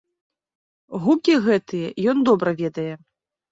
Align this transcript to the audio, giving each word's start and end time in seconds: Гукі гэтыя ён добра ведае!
Гукі 1.03 1.35
гэтыя 1.49 1.93
ён 2.15 2.27
добра 2.33 2.57
ведае! 2.65 2.91